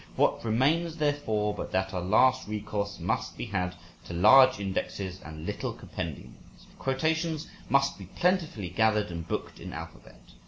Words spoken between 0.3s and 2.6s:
remains, therefore, but that our last